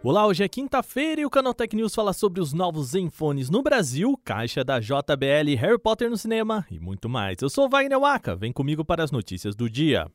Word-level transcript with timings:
Olá, 0.00 0.24
hoje 0.28 0.44
é 0.44 0.48
quinta-feira 0.48 1.20
e 1.20 1.26
o 1.26 1.30
Canal 1.30 1.52
Tech 1.52 1.74
News 1.74 1.92
fala 1.92 2.12
sobre 2.12 2.40
os 2.40 2.52
novos 2.52 2.90
Zenfones 2.90 3.50
no 3.50 3.62
Brasil, 3.62 4.16
caixa 4.24 4.62
da 4.62 4.78
JBL, 4.78 5.56
Harry 5.58 5.78
Potter 5.78 6.08
no 6.08 6.16
cinema 6.16 6.64
e 6.70 6.78
muito 6.78 7.08
mais. 7.08 7.42
Eu 7.42 7.50
sou 7.50 7.68
Wagner 7.68 7.98
Waka, 7.98 8.36
vem 8.36 8.52
comigo 8.52 8.84
para 8.84 9.02
as 9.02 9.10
notícias 9.10 9.56
do 9.56 9.68
dia. 9.68 10.06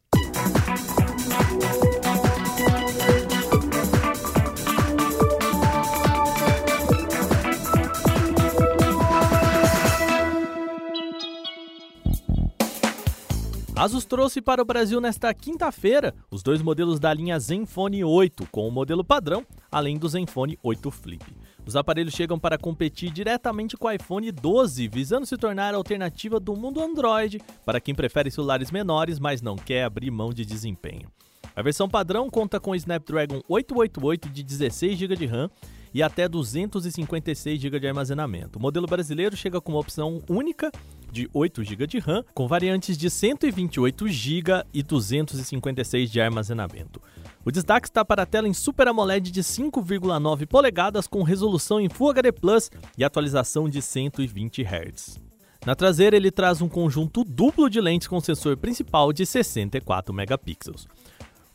Asus 13.84 14.06
trouxe 14.06 14.42
para 14.42 14.62
o 14.62 14.66
Brasil 14.66 15.02
nesta 15.02 15.34
quinta-feira 15.34 16.16
os 16.32 16.42
dois 16.42 16.62
modelos 16.62 17.02
da 17.02 17.14
linha 17.14 17.38
Zenfone 17.38 18.02
8 18.02 18.48
com 18.50 18.66
o 18.66 18.72
modelo 18.72 19.04
padrão, 19.04 19.46
além 19.70 19.98
do 19.98 20.08
Zenfone 20.08 20.58
8 20.64 20.90
Flip. 20.90 21.26
Os 21.68 21.76
aparelhos 21.76 22.14
chegam 22.14 22.40
para 22.40 22.58
competir 22.58 23.12
diretamente 23.12 23.76
com 23.76 23.88
o 23.90 23.92
iPhone 23.92 24.32
12, 24.32 24.88
visando 24.88 25.26
se 25.26 25.36
tornar 25.36 25.74
a 25.74 25.78
alternativa 25.78 26.40
do 26.40 26.56
mundo 26.56 26.82
Android 26.82 27.42
para 27.66 27.82
quem 27.82 27.94
prefere 27.94 28.32
celulares 28.32 28.72
menores, 28.72 29.20
mas 29.20 29.42
não 29.42 29.58
quer 29.58 29.84
abrir 29.84 30.10
mão 30.10 30.34
de 30.34 30.46
desempenho. 30.46 31.12
A 31.54 31.62
versão 31.62 31.90
padrão 31.90 32.30
conta 32.30 32.62
com 32.62 32.74
Snapdragon 32.74 33.42
888 33.50 34.30
de 34.30 34.44
16 34.44 34.98
GB 34.98 35.16
de 35.18 35.26
RAM 35.26 35.50
e 35.94 36.02
até 36.02 36.30
256 36.30 37.60
GB 37.60 37.82
de 37.82 37.88
armazenamento. 37.90 38.58
O 38.58 38.62
modelo 38.62 38.88
brasileiro 38.88 39.36
chega 39.36 39.60
com 39.60 39.74
uma 39.74 39.82
opção 39.82 40.22
única 40.30 40.72
de 41.14 41.30
8 41.32 41.64
GB 41.64 41.88
de 41.88 42.00
RAM, 42.00 42.26
com 42.34 42.48
variantes 42.48 42.98
de 42.98 43.10
128 43.10 44.08
GB 44.10 44.66
e 44.74 44.84
256 44.84 46.12
de 46.12 46.20
armazenamento. 46.20 47.00
O 47.46 47.52
destaque 47.52 47.88
está 47.88 48.04
para 48.04 48.24
a 48.24 48.26
tela 48.26 48.48
em 48.48 48.54
Super 48.54 48.88
AMOLED 48.88 49.32
de 49.32 49.42
5,9 49.42 50.48
polegadas 50.48 51.08
com 51.08 51.24
resolução 51.24 51.80
em 51.80 51.88
Full 51.88 52.10
HD 52.10 52.32
Plus 52.32 52.72
e 52.98 53.04
atualização 53.04 53.70
de 53.70 53.82
120 53.82 54.64
Hz. 54.64 55.20
Na 55.66 55.76
traseira, 55.76 56.18
ele 56.18 56.32
traz 56.32 56.62
um 56.62 56.68
conjunto 56.68 57.24
duplo 57.24 57.70
de 57.70 57.80
lentes 57.80 58.08
com 58.08 58.20
sensor 58.20 58.58
principal 58.58 59.14
de 59.14 59.26
64 59.26 60.14
megapixels. 60.14 60.88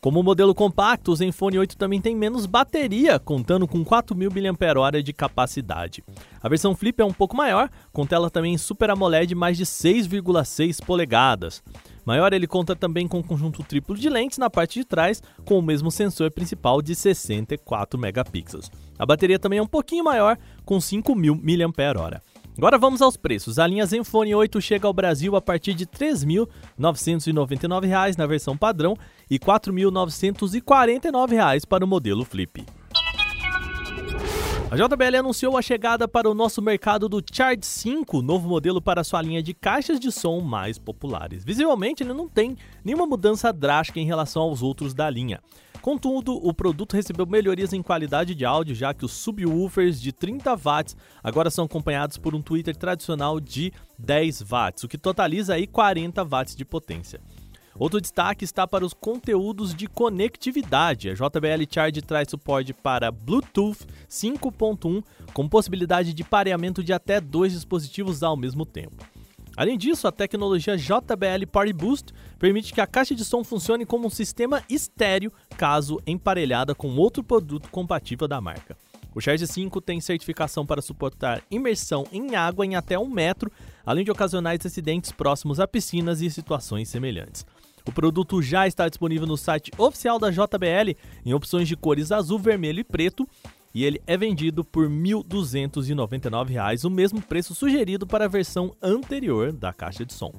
Como 0.00 0.22
modelo 0.22 0.54
compacto, 0.54 1.10
o 1.10 1.16
Zenfone 1.16 1.58
8 1.58 1.76
também 1.76 2.00
tem 2.00 2.14
menos 2.14 2.46
bateria, 2.46 3.18
contando 3.18 3.66
com 3.66 3.84
4.000 3.84 4.30
mAh 4.30 5.02
de 5.02 5.12
capacidade. 5.12 6.04
A 6.40 6.48
versão 6.48 6.74
Flip 6.74 7.00
é 7.00 7.04
um 7.04 7.12
pouco 7.12 7.36
maior, 7.36 7.68
com 7.92 8.06
tela 8.06 8.30
também 8.30 8.56
Super 8.56 8.90
AMOLED 8.90 9.34
mais 9.34 9.56
de 9.56 9.66
6,6 9.66 10.84
polegadas. 10.84 11.62
Maior, 12.06 12.32
ele 12.32 12.46
conta 12.46 12.76
também 12.76 13.08
com 13.08 13.18
um 13.18 13.22
conjunto 13.22 13.62
triplo 13.64 13.96
de 13.96 14.08
lentes 14.08 14.38
na 14.38 14.48
parte 14.48 14.78
de 14.78 14.84
trás, 14.84 15.20
com 15.44 15.58
o 15.58 15.62
mesmo 15.62 15.90
sensor 15.90 16.30
principal 16.30 16.80
de 16.80 16.94
64 16.94 17.98
megapixels. 17.98 18.70
A 18.98 19.04
bateria 19.04 19.38
também 19.38 19.58
é 19.58 19.62
um 19.62 19.66
pouquinho 19.66 20.04
maior, 20.04 20.38
com 20.64 20.78
5.000 20.78 21.66
mAh. 21.66 22.22
Agora 22.58 22.76
vamos 22.76 23.00
aos 23.00 23.16
preços. 23.16 23.58
A 23.60 23.66
linha 23.68 23.86
Zenfone 23.86 24.34
8 24.34 24.60
chega 24.60 24.88
ao 24.88 24.92
Brasil 24.92 25.36
a 25.36 25.40
partir 25.40 25.74
de 25.74 25.84
R$ 25.84 25.90
3.999 26.76 28.18
na 28.18 28.26
versão 28.26 28.56
padrão 28.56 28.96
e 29.30 29.34
R$ 29.34 29.38
4.949 29.38 31.64
para 31.68 31.84
o 31.84 31.88
modelo 31.88 32.24
Flip. 32.24 32.66
A 34.72 34.76
JBL 34.76 35.18
anunciou 35.20 35.56
a 35.56 35.62
chegada 35.62 36.08
para 36.08 36.28
o 36.28 36.34
nosso 36.34 36.60
mercado 36.60 37.08
do 37.08 37.22
Charge 37.32 37.64
5, 37.64 38.20
novo 38.20 38.48
modelo 38.48 38.82
para 38.82 39.04
sua 39.04 39.22
linha 39.22 39.40
de 39.40 39.54
caixas 39.54 40.00
de 40.00 40.10
som 40.10 40.40
mais 40.40 40.78
populares. 40.78 41.44
Visualmente, 41.44 42.02
ele 42.02 42.12
não 42.12 42.28
tem 42.28 42.56
nenhuma 42.84 43.06
mudança 43.06 43.52
drástica 43.52 44.00
em 44.00 44.04
relação 44.04 44.42
aos 44.42 44.62
outros 44.62 44.92
da 44.92 45.08
linha. 45.08 45.40
Contudo, 45.80 46.34
o 46.34 46.52
produto 46.52 46.94
recebeu 46.94 47.26
melhorias 47.26 47.72
em 47.72 47.82
qualidade 47.82 48.34
de 48.34 48.44
áudio, 48.44 48.74
já 48.74 48.92
que 48.92 49.04
os 49.04 49.12
subwoofers 49.12 50.00
de 50.00 50.12
30 50.12 50.54
watts 50.56 50.96
agora 51.22 51.50
são 51.50 51.64
acompanhados 51.64 52.18
por 52.18 52.34
um 52.34 52.42
tweeter 52.42 52.76
tradicional 52.76 53.40
de 53.40 53.72
10 53.98 54.42
watts, 54.42 54.84
o 54.84 54.88
que 54.88 54.98
totaliza 54.98 55.54
aí 55.54 55.66
40 55.66 56.24
watts 56.24 56.56
de 56.56 56.64
potência. 56.64 57.20
Outro 57.78 58.00
destaque 58.00 58.44
está 58.44 58.66
para 58.66 58.84
os 58.84 58.92
conteúdos 58.92 59.72
de 59.72 59.86
conectividade. 59.86 61.10
A 61.10 61.14
JBL 61.14 61.62
Charge 61.70 62.02
traz 62.02 62.28
suporte 62.28 62.74
para 62.74 63.12
Bluetooth 63.12 63.86
5.1 64.10 65.04
com 65.32 65.48
possibilidade 65.48 66.12
de 66.12 66.24
pareamento 66.24 66.82
de 66.82 66.92
até 66.92 67.20
dois 67.20 67.52
dispositivos 67.52 68.24
ao 68.24 68.36
mesmo 68.36 68.66
tempo. 68.66 69.06
Além 69.58 69.76
disso, 69.76 70.06
a 70.06 70.12
tecnologia 70.12 70.76
JBL 70.76 71.44
Party 71.50 71.72
Boost 71.72 72.14
permite 72.38 72.72
que 72.72 72.80
a 72.80 72.86
caixa 72.86 73.12
de 73.12 73.24
som 73.24 73.42
funcione 73.42 73.84
como 73.84 74.06
um 74.06 74.10
sistema 74.10 74.62
estéreo 74.70 75.32
caso 75.56 76.00
emparelhada 76.06 76.76
com 76.76 76.94
outro 76.94 77.24
produto 77.24 77.68
compatível 77.68 78.28
da 78.28 78.40
marca. 78.40 78.76
O 79.12 79.20
Charge 79.20 79.44
5 79.48 79.80
tem 79.80 80.00
certificação 80.00 80.64
para 80.64 80.80
suportar 80.80 81.42
imersão 81.50 82.06
em 82.12 82.36
água 82.36 82.64
em 82.64 82.76
até 82.76 82.96
um 82.96 83.08
metro, 83.08 83.50
além 83.84 84.04
de 84.04 84.12
ocasionais 84.12 84.64
acidentes 84.64 85.10
próximos 85.10 85.58
a 85.58 85.66
piscinas 85.66 86.22
e 86.22 86.30
situações 86.30 86.88
semelhantes. 86.88 87.44
O 87.84 87.90
produto 87.90 88.40
já 88.40 88.64
está 88.68 88.88
disponível 88.88 89.26
no 89.26 89.36
site 89.36 89.72
oficial 89.76 90.20
da 90.20 90.30
JBL 90.30 90.94
em 91.26 91.34
opções 91.34 91.66
de 91.66 91.74
cores 91.74 92.12
azul, 92.12 92.38
vermelho 92.38 92.78
e 92.78 92.84
preto 92.84 93.26
e 93.74 93.84
ele 93.84 94.00
é 94.06 94.16
vendido 94.16 94.64
por 94.64 94.88
R$ 94.88 94.94
1.299, 94.94 96.84
o 96.84 96.90
mesmo 96.90 97.20
preço 97.20 97.54
sugerido 97.54 98.06
para 98.06 98.24
a 98.24 98.28
versão 98.28 98.74
anterior 98.82 99.52
da 99.52 99.72
caixa 99.72 100.04
de 100.04 100.12
som. 100.12 100.32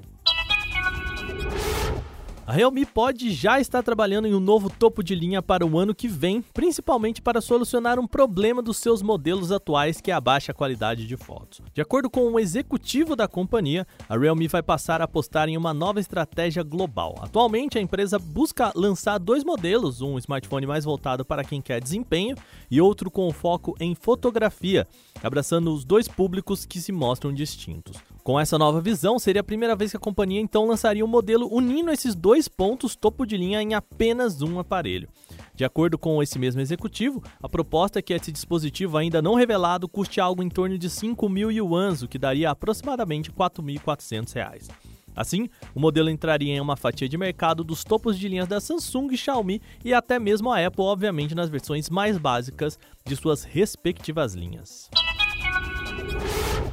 A 2.49 2.51
Realme 2.51 2.83
pode 2.83 3.29
já 3.29 3.59
estar 3.59 3.83
trabalhando 3.83 4.27
em 4.27 4.33
um 4.33 4.39
novo 4.39 4.71
topo 4.71 5.03
de 5.03 5.13
linha 5.13 5.39
para 5.39 5.63
o 5.63 5.77
ano 5.77 5.93
que 5.93 6.07
vem, 6.07 6.41
principalmente 6.41 7.21
para 7.21 7.41
solucionar 7.41 7.99
um 7.99 8.07
problema 8.07 8.59
dos 8.59 8.77
seus 8.77 9.03
modelos 9.03 9.51
atuais 9.51 10.01
que 10.01 10.09
abaixa 10.09 10.51
a 10.51 10.55
qualidade 10.55 11.05
de 11.05 11.15
fotos. 11.15 11.61
De 11.75 11.79
acordo 11.79 12.09
com 12.09 12.27
um 12.27 12.39
executivo 12.39 13.15
da 13.15 13.27
companhia, 13.27 13.85
a 14.09 14.17
Realme 14.17 14.47
vai 14.47 14.63
passar 14.63 14.99
a 14.99 15.03
apostar 15.03 15.47
em 15.47 15.57
uma 15.57 15.75
nova 15.75 15.99
estratégia 15.99 16.63
global. 16.63 17.19
Atualmente, 17.21 17.77
a 17.77 17.81
empresa 17.81 18.17
busca 18.17 18.71
lançar 18.75 19.19
dois 19.19 19.43
modelos, 19.43 20.01
um 20.01 20.17
smartphone 20.17 20.65
mais 20.65 20.83
voltado 20.83 21.23
para 21.23 21.43
quem 21.43 21.61
quer 21.61 21.79
desempenho 21.79 22.35
e 22.71 22.81
outro 22.81 23.11
com 23.11 23.31
foco 23.31 23.75
em 23.79 23.93
fotografia, 23.93 24.87
abraçando 25.21 25.71
os 25.71 25.85
dois 25.85 26.07
públicos 26.07 26.65
que 26.65 26.81
se 26.81 26.91
mostram 26.91 27.31
distintos. 27.31 27.95
Com 28.23 28.39
essa 28.39 28.57
nova 28.57 28.81
visão, 28.81 29.17
seria 29.17 29.41
a 29.41 29.43
primeira 29.43 29.75
vez 29.75 29.91
que 29.91 29.97
a 29.97 29.99
companhia 29.99 30.41
então 30.41 30.67
lançaria 30.67 31.03
um 31.03 31.07
modelo 31.07 31.47
unindo 31.51 31.91
esses 31.91 32.13
dois 32.13 32.47
pontos 32.47 32.95
topo 32.95 33.25
de 33.25 33.37
linha 33.37 33.61
em 33.61 33.73
apenas 33.73 34.41
um 34.41 34.59
aparelho. 34.59 35.09
De 35.55 35.65
acordo 35.65 35.97
com 35.97 36.21
esse 36.21 36.37
mesmo 36.37 36.61
executivo, 36.61 37.23
a 37.41 37.49
proposta 37.49 37.99
é 37.99 38.01
que 38.01 38.13
esse 38.13 38.31
dispositivo 38.31 38.97
ainda 38.97 39.21
não 39.21 39.35
revelado 39.35 39.89
custe 39.89 40.21
algo 40.21 40.43
em 40.43 40.49
torno 40.49 40.77
de 40.77 40.89
5 40.89 41.27
mil 41.27 41.51
yuans, 41.51 42.01
o 42.01 42.07
que 42.07 42.17
daria 42.17 42.51
aproximadamente 42.51 43.29
R$ 43.29 43.35
4.400. 43.37 44.69
Assim, 45.15 45.49
o 45.75 45.79
modelo 45.79 46.09
entraria 46.09 46.53
em 46.53 46.61
uma 46.61 46.77
fatia 46.77 47.09
de 47.09 47.17
mercado 47.17 47.63
dos 47.63 47.83
topos 47.83 48.17
de 48.17 48.27
linhas 48.27 48.47
da 48.47 48.61
Samsung, 48.61 49.17
Xiaomi 49.17 49.61
e 49.83 49.93
até 49.93 50.17
mesmo 50.17 50.51
a 50.51 50.65
Apple, 50.65 50.83
obviamente 50.83 51.35
nas 51.35 51.49
versões 51.49 51.89
mais 51.89 52.17
básicas 52.17 52.79
de 53.05 53.15
suas 53.15 53.43
respectivas 53.43 54.33
linhas. 54.33 54.89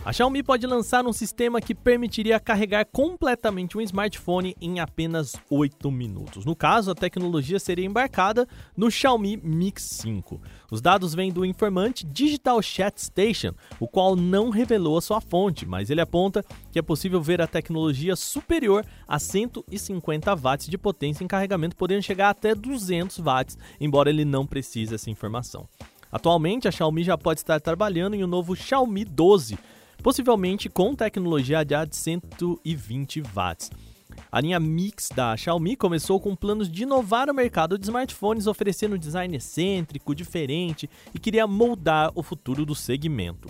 A 0.06 0.12
Xiaomi 0.12 0.40
pode 0.40 0.64
lançar 0.68 1.04
um 1.04 1.12
sistema 1.12 1.60
que 1.60 1.74
permitiria 1.74 2.38
carregar 2.38 2.86
completamente 2.86 3.76
um 3.76 3.80
smartphone 3.80 4.54
em 4.60 4.78
apenas 4.78 5.34
8 5.50 5.90
minutos. 5.90 6.44
No 6.44 6.54
caso, 6.54 6.92
a 6.92 6.94
tecnologia 6.94 7.58
seria 7.58 7.84
embarcada 7.84 8.46
no 8.76 8.88
Xiaomi 8.88 9.36
Mix 9.36 9.82
5. 9.82 10.40
Os 10.70 10.80
dados 10.80 11.12
vêm 11.12 11.32
do 11.32 11.44
informante 11.44 12.06
Digital 12.06 12.62
Chat 12.62 13.02
Station, 13.02 13.52
o 13.80 13.88
qual 13.88 14.14
não 14.14 14.48
revelou 14.48 14.96
a 14.96 15.02
sua 15.02 15.20
fonte, 15.20 15.66
mas 15.66 15.90
ele 15.90 16.00
aponta 16.00 16.44
que 16.70 16.78
é 16.78 16.82
possível 16.82 17.20
ver 17.20 17.42
a 17.42 17.48
tecnologia 17.48 18.14
superior 18.14 18.86
a 19.08 19.18
150 19.18 20.36
watts 20.36 20.68
de 20.68 20.78
potência 20.78 21.24
em 21.24 21.26
carregamento, 21.26 21.74
podendo 21.74 22.02
chegar 22.02 22.30
até 22.30 22.54
200 22.54 23.18
watts, 23.18 23.58
embora 23.80 24.08
ele 24.08 24.24
não 24.24 24.46
precise 24.46 24.94
essa 24.94 25.10
informação. 25.10 25.68
Atualmente, 26.12 26.68
a 26.68 26.70
Xiaomi 26.70 27.02
já 27.02 27.18
pode 27.18 27.40
estar 27.40 27.60
trabalhando 27.60 28.14
em 28.14 28.22
um 28.22 28.28
novo 28.28 28.54
Xiaomi 28.54 29.04
12, 29.04 29.58
possivelmente 30.02 30.68
com 30.68 30.94
tecnologia 30.94 31.64
de 31.64 31.74
120 31.90 33.22
watts. 33.22 33.70
A 34.30 34.40
linha 34.40 34.58
Mix 34.58 35.08
da 35.14 35.36
Xiaomi 35.36 35.76
começou 35.76 36.20
com 36.20 36.34
planos 36.34 36.70
de 36.70 36.82
inovar 36.82 37.30
o 37.30 37.34
mercado 37.34 37.78
de 37.78 37.86
smartphones, 37.86 38.46
oferecendo 38.46 38.96
um 38.96 38.98
design 38.98 39.36
excêntrico, 39.36 40.14
diferente 40.14 40.88
e 41.14 41.18
queria 41.18 41.46
moldar 41.46 42.10
o 42.14 42.22
futuro 42.22 42.64
do 42.64 42.74
segmento. 42.74 43.48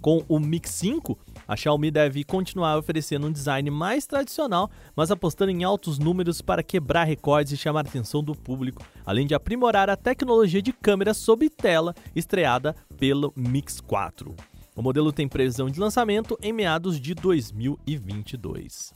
Com 0.00 0.24
o 0.28 0.38
Mix 0.38 0.70
5, 0.70 1.18
a 1.46 1.56
Xiaomi 1.56 1.90
deve 1.90 2.22
continuar 2.22 2.78
oferecendo 2.78 3.26
um 3.26 3.32
design 3.32 3.68
mais 3.70 4.06
tradicional, 4.06 4.70
mas 4.94 5.10
apostando 5.10 5.50
em 5.50 5.64
altos 5.64 5.98
números 5.98 6.40
para 6.40 6.62
quebrar 6.62 7.04
recordes 7.04 7.52
e 7.52 7.56
chamar 7.56 7.84
a 7.84 7.88
atenção 7.88 8.22
do 8.22 8.34
público, 8.34 8.84
além 9.04 9.26
de 9.26 9.34
aprimorar 9.34 9.90
a 9.90 9.96
tecnologia 9.96 10.62
de 10.62 10.72
câmera 10.72 11.12
sob 11.14 11.48
tela 11.50 11.94
estreada 12.14 12.76
pelo 12.96 13.32
Mix 13.34 13.80
4. 13.80 14.36
O 14.78 14.82
modelo 14.82 15.10
tem 15.10 15.26
previsão 15.26 15.68
de 15.68 15.80
lançamento 15.80 16.38
em 16.40 16.52
meados 16.52 17.00
de 17.00 17.12
2022. 17.12 18.94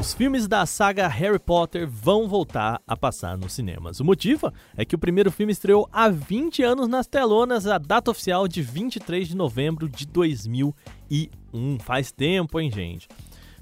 Os 0.00 0.14
filmes 0.14 0.48
da 0.48 0.64
saga 0.64 1.06
Harry 1.06 1.38
Potter 1.38 1.86
vão 1.86 2.26
voltar 2.26 2.80
a 2.86 2.96
passar 2.96 3.36
nos 3.36 3.52
cinemas. 3.52 4.00
O 4.00 4.06
motivo 4.06 4.50
é 4.74 4.86
que 4.86 4.94
o 4.94 4.98
primeiro 4.98 5.30
filme 5.30 5.52
estreou 5.52 5.86
há 5.92 6.08
20 6.08 6.62
anos 6.62 6.88
nas 6.88 7.06
telonas, 7.06 7.66
a 7.66 7.76
data 7.76 8.10
oficial 8.10 8.48
de 8.48 8.62
23 8.62 9.28
de 9.28 9.36
novembro 9.36 9.86
de 9.86 10.06
2001. 10.06 11.78
Faz 11.80 12.10
tempo, 12.10 12.58
hein, 12.58 12.70
gente? 12.70 13.06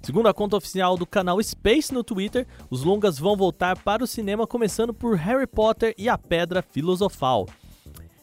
Segundo 0.00 0.28
a 0.28 0.34
conta 0.34 0.56
oficial 0.56 0.96
do 0.96 1.04
canal 1.04 1.42
Space 1.42 1.92
no 1.92 2.04
Twitter, 2.04 2.46
os 2.70 2.84
longas 2.84 3.18
vão 3.18 3.36
voltar 3.36 3.76
para 3.76 4.04
o 4.04 4.06
cinema 4.06 4.46
começando 4.46 4.94
por 4.94 5.16
Harry 5.16 5.48
Potter 5.48 5.92
e 5.98 6.08
a 6.08 6.16
Pedra 6.16 6.62
Filosofal. 6.62 7.48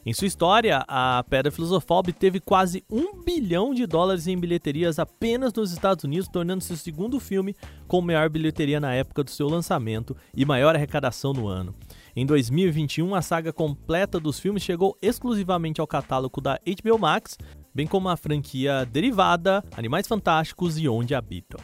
Em 0.06 0.12
sua 0.12 0.26
história, 0.26 0.84
a 0.86 1.24
Pedra 1.30 1.50
Filosofal 1.50 2.00
obteve 2.00 2.38
quase 2.38 2.84
um 2.90 3.22
bilhão 3.22 3.72
de 3.72 3.86
dólares 3.86 4.26
em 4.26 4.36
bilheterias 4.36 4.98
apenas 4.98 5.50
nos 5.54 5.72
Estados 5.72 6.04
Unidos, 6.04 6.28
tornando-se 6.28 6.74
o 6.74 6.76
segundo 6.76 7.18
filme 7.18 7.56
com 7.88 8.02
maior 8.02 8.28
bilheteria 8.28 8.78
na 8.78 8.92
época 8.92 9.24
do 9.24 9.30
seu 9.30 9.48
lançamento 9.48 10.14
e 10.36 10.44
maior 10.44 10.74
arrecadação 10.74 11.32
no 11.32 11.48
ano. 11.48 11.74
Em 12.14 12.26
2021, 12.26 13.14
a 13.14 13.22
saga 13.22 13.50
completa 13.50 14.20
dos 14.20 14.38
filmes 14.38 14.62
chegou 14.62 14.94
exclusivamente 15.00 15.80
ao 15.80 15.86
catálogo 15.86 16.38
da 16.38 16.60
HBO 16.66 16.98
Max, 16.98 17.38
bem 17.74 17.86
como 17.86 18.10
a 18.10 18.16
franquia 18.16 18.84
derivada 18.84 19.64
Animais 19.74 20.06
Fantásticos 20.06 20.78
e 20.78 20.86
Onde 20.86 21.14
Habitam. 21.14 21.60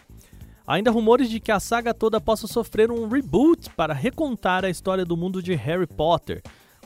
Ainda 0.67 0.91
rumores 0.91 1.29
de 1.29 1.41
que 1.41 1.53
a 1.53 1.61
saga 1.61 1.93
toda 1.93 2.21
possa 2.21 2.47
sofrer 2.47 2.91
um 2.91 3.07
reboot 3.07 3.69
para 3.71 3.93
recontar 3.93 4.65
a 4.65 4.71
história 4.71 5.05
do 5.05 5.17
mundo 5.17 5.43
de 5.43 5.53
Harry 5.55 5.87
Potter, 5.87 6.41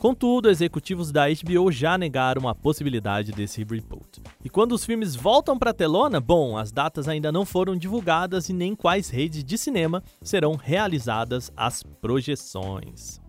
Contudo, 0.05 0.51
executivos 0.51 1.11
da 1.11 1.23
HBO 1.27 1.71
já 1.71 1.97
negaram 1.97 2.47
a 2.47 2.53
possibilidade 2.53 3.31
desse 3.31 3.57
reboot. 3.57 4.21
E 4.43 4.51
quando 4.51 4.73
os 4.73 4.85
filmes 4.85 5.15
voltam 5.15 5.57
para 5.57 5.71
a 5.71 5.73
telona, 5.73 6.21
bom, 6.21 6.59
as 6.59 6.71
datas 6.71 7.07
ainda 7.07 7.31
não 7.31 7.43
foram 7.43 7.75
divulgadas 7.75 8.47
e 8.47 8.53
nem 8.53 8.75
quais 8.75 9.09
redes 9.09 9.43
de 9.43 9.57
cinema 9.57 10.03
serão 10.21 10.53
realizadas 10.55 11.51
as 11.57 11.81
projeções. 11.81 13.19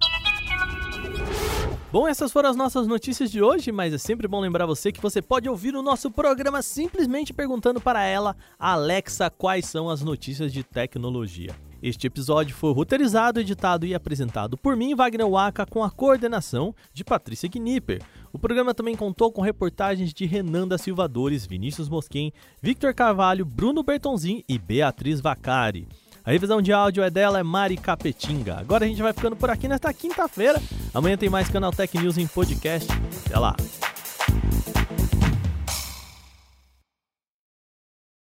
Bom, 1.90 2.06
essas 2.06 2.30
foram 2.30 2.50
as 2.50 2.56
nossas 2.56 2.86
notícias 2.86 3.30
de 3.30 3.40
hoje, 3.40 3.72
mas 3.72 3.94
é 3.94 3.98
sempre 3.98 4.28
bom 4.28 4.38
lembrar 4.38 4.66
você 4.66 4.92
que 4.92 5.00
você 5.00 5.22
pode 5.22 5.48
ouvir 5.48 5.74
o 5.74 5.82
nosso 5.82 6.10
programa 6.10 6.60
simplesmente 6.60 7.32
perguntando 7.32 7.80
para 7.80 8.04
ela, 8.04 8.36
Alexa, 8.58 9.30
quais 9.30 9.64
são 9.64 9.88
as 9.88 10.02
notícias 10.02 10.52
de 10.52 10.62
tecnologia. 10.62 11.56
Este 11.86 12.08
episódio 12.08 12.52
foi 12.52 12.72
roteirizado, 12.72 13.38
editado 13.38 13.86
e 13.86 13.94
apresentado 13.94 14.56
por 14.56 14.74
mim, 14.74 14.96
Wagner 14.96 15.28
Waka, 15.28 15.64
com 15.64 15.84
a 15.84 15.90
coordenação 15.90 16.74
de 16.92 17.04
Patrícia 17.04 17.48
Knipper. 17.48 18.02
O 18.32 18.40
programa 18.40 18.74
também 18.74 18.96
contou 18.96 19.30
com 19.30 19.40
reportagens 19.40 20.12
de 20.12 20.26
Renan 20.26 20.66
da 20.66 20.78
Silvadores, 20.78 21.46
Vinícius 21.46 21.88
Mosquen, 21.88 22.32
Victor 22.60 22.92
Carvalho, 22.92 23.44
Bruno 23.44 23.84
Bertonzin 23.84 24.42
e 24.48 24.58
Beatriz 24.58 25.20
Vacari. 25.20 25.86
A 26.24 26.32
revisão 26.32 26.60
de 26.60 26.72
áudio 26.72 27.04
é 27.04 27.08
dela, 27.08 27.38
é 27.38 27.44
Mari 27.44 27.76
Capetinga. 27.76 28.56
Agora 28.56 28.84
a 28.84 28.88
gente 28.88 29.00
vai 29.00 29.12
ficando 29.12 29.36
por 29.36 29.48
aqui 29.48 29.68
nesta 29.68 29.94
quinta-feira. 29.94 30.60
Amanhã 30.92 31.16
tem 31.16 31.30
mais 31.30 31.48
Canal 31.48 31.70
Tech 31.70 31.96
News 31.96 32.18
em 32.18 32.26
podcast. 32.26 32.90
Até 33.26 33.38
lá! 33.38 33.54